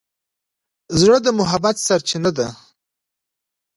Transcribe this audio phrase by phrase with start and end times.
[0.99, 2.47] زړه د محبت سرچینه ده.